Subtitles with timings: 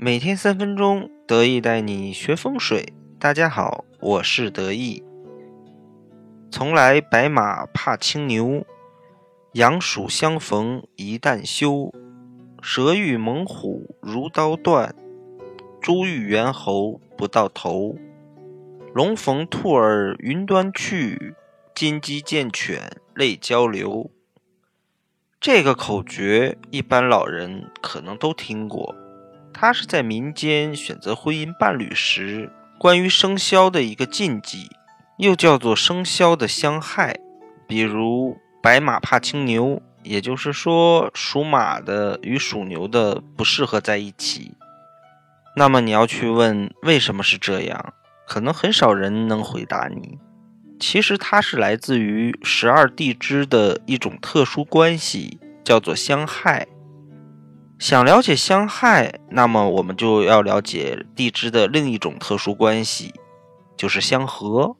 [0.00, 2.92] 每天三分钟，得意带你学风水。
[3.18, 5.02] 大家好，我是得意。
[6.52, 8.64] 从来白马怕青牛，
[9.54, 11.92] 羊鼠相逢一旦休。
[12.62, 14.94] 蛇遇猛虎如刀断，
[15.80, 17.96] 猪遇猿猴不到头。
[18.94, 21.34] 龙逢兔儿云端去，
[21.74, 24.12] 金鸡见犬泪交流。
[25.40, 28.94] 这个口诀，一般老人可能都听过。
[29.60, 34.70] 它是在民间选择婚姻伴侣时，关于生肖的一个禁忌，
[35.16, 37.18] 又叫做生肖的相害。
[37.66, 44.52] 比如“白马怕青牛”，也就是说属马的与属牛的不适合在一起。
[45.56, 47.92] 那么你要去问为什么是这样，
[48.28, 50.20] 可能很少人能回答你。
[50.78, 56.68] 其实它是来自于十二地支的一种特殊关系，叫做相害。
[57.78, 63.14] 想了解相害，那么我们就要了解地支的另一种特殊关系，
[63.76, 64.74] 就是相合，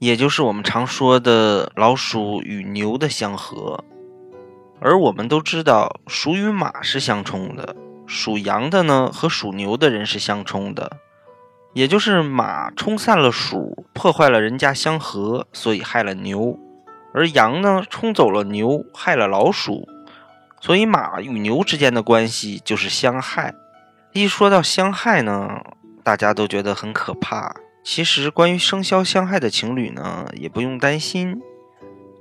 [0.00, 3.84] 也就是我们常说的老鼠与牛的相合。
[4.80, 7.76] 而我们都知道，鼠与马是相冲的，
[8.06, 10.96] 属羊的呢和属牛的人是相冲的。
[11.74, 16.58] 也就是马冲散了鼠，破坏了人家相合，所以害了牛；
[17.14, 19.86] 而羊呢，冲走了牛，害了老鼠，
[20.60, 23.54] 所以马与牛之间的关系就是相害。
[24.12, 25.60] 一说到相害呢，
[26.04, 27.54] 大家都觉得很可怕。
[27.82, 31.40] 其实，关于生肖相害的情侣呢，也不用担心。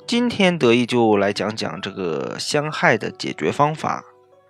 [0.08, 4.04] 今天得意就来讲讲这个相害的解决方法。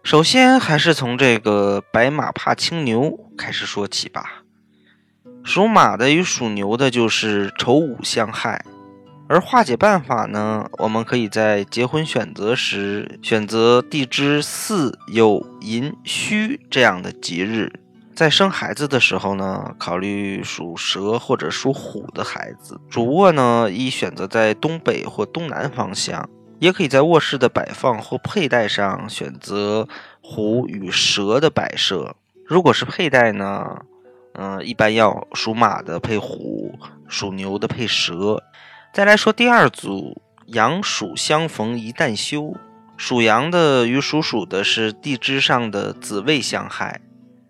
[0.03, 4.43] 首先，还是从这个白马怕青牛开始说起吧。
[5.43, 8.63] 属马的与属牛的，就是丑午相害。
[9.29, 17.71] 而化解办法呢，我们可以在结婚选择时选择地支巳、酉、寅、戌这样的吉日。
[18.15, 22.81] 在生孩子的时候呢，考虑属蛇或者属虎的孩子。
[22.89, 26.27] 主卧呢，宜选择在东北或东南方向，
[26.57, 29.87] 也可以在卧室的摆放或佩戴上选择
[30.23, 32.15] 虎与蛇的摆设。
[32.47, 33.77] 如果是佩戴呢？
[34.33, 36.73] 嗯，一般要属马的配虎，
[37.07, 38.41] 属牛的配蛇。
[38.91, 42.55] 再来说第二组，羊鼠相逢一旦休。
[42.97, 46.99] 属羊的与属鼠的是地支上的子未相害。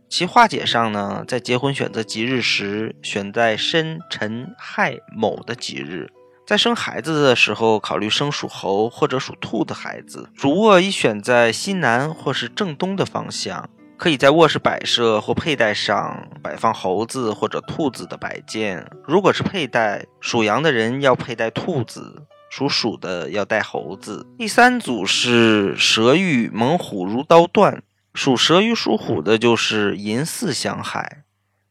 [0.10, 6.12] 其化解上呢，在结婚选择吉日时，选在申辰亥卯的吉日。
[6.46, 10.30] 在生孩子的时候，考虑生属猴或者属兔的孩子。
[10.36, 13.70] 主卧宜选在西南或是正东的方向。
[14.00, 18.90] 可以在卧室摆设或佩戴上摆放猴子或者兔子的摆件。
[19.06, 24.26] 如果是佩戴，属羊的人要佩戴兔子，属鼠的要戴猴子。
[24.38, 27.84] 第三组是蛇遇猛虎如刀断，
[28.14, 31.24] 属蛇与属虎的就是寅巳相害。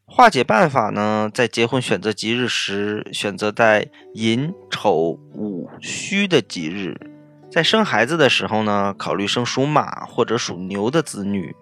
[0.05, 6.95] 化解办法呢，在结婚选择吉日时，选择在寅丑午戌的吉日。
[7.51, 11.55] 在生孩子的时候呢，考虑生属马或者属牛的子女。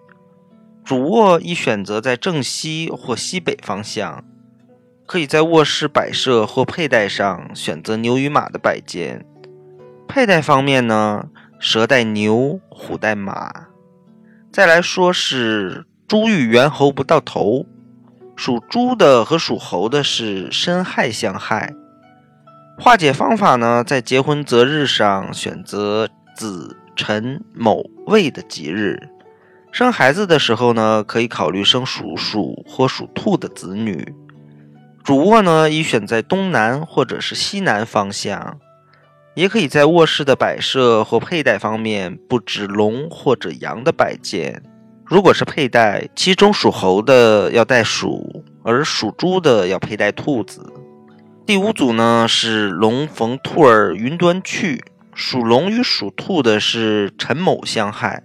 [0.88, 4.24] 主卧宜选择在正西或西北方向，
[5.06, 9.22] 可以在卧室摆设或佩戴上选择牛与马的摆件。
[10.08, 11.28] 佩戴方面呢，
[11.58, 13.52] 蛇带牛，虎带马。
[14.50, 17.66] 再来说是猪遇猿猴不到头，
[18.34, 21.74] 属猪的和属猴的是申亥相害。
[22.78, 29.10] 化解方法呢，在结婚择日上选择子辰卯未的吉日。
[29.78, 34.12] 生孩子的时候呢，可以考虑生属鼠或属兔的子女。
[35.04, 38.58] 主卧呢，宜选在东南或者是西南方向，
[39.36, 44.60] 也可以在卧室的摆设或佩戴方面布置龙或者羊的摆件。
[45.04, 50.60] 如果是佩戴，其中属猴的要戴鼠，而属猪的要佩戴兔子。
[51.46, 54.84] 第五组呢是龙逢兔儿云端去，
[55.14, 58.24] 属龙与属兔的是辰卯相害。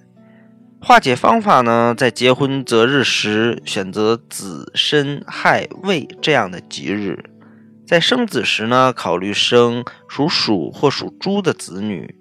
[0.85, 7.23] 化解方法呢，在结婚择日时选择子申亥未这样的吉日，
[7.87, 12.13] 在生子时呢，考虑生属鼠或属猪的子女。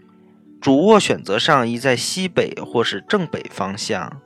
[0.61, 4.21] 主卧选择上宜在西北或是正北方向，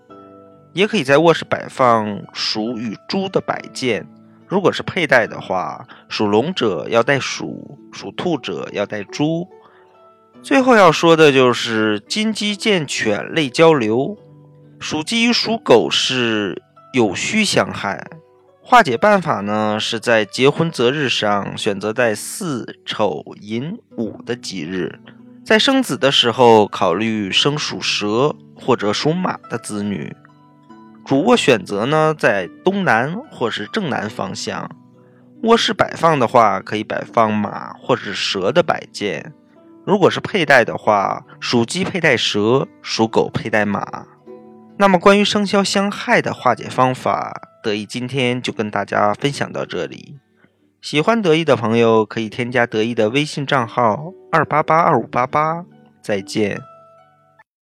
[0.75, 4.07] 也可以在卧室摆放鼠与猪的摆件。
[4.47, 9.49] 如果是佩戴的话，属龙者要带鼠，属兔者要带猪。
[10.43, 14.19] 最后要说的就是金鸡见犬泪交流。
[14.79, 16.63] 属鸡与属狗是
[16.93, 18.07] 有戌相害，
[18.63, 25.01] 化解办法呢是在结婚择日上选择在巳丑寅午的吉日，
[25.45, 30.15] 在生子的时候考虑生属蛇或者属马的子女。
[31.05, 34.71] 主卧选择呢在东南或是正南方向。
[35.43, 39.33] 卧室摆放的话，可以摆放马或者蛇的摆件。
[39.85, 44.05] 如果是佩戴的话，属鸡佩戴蛇，属狗佩戴马。
[44.79, 50.19] 那么关于生肖相害的化解方法，得意今天就跟大家分享到这里。
[50.83, 55.65] 喜欢得意的朋友可以添加得意的微信账号二八八二五八八。
[56.03, 56.61] 再见。